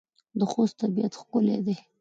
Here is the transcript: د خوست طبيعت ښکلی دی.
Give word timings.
د 0.39 0.41
خوست 0.51 0.75
طبيعت 0.81 1.13
ښکلی 1.19 1.59
دی. 1.65 1.75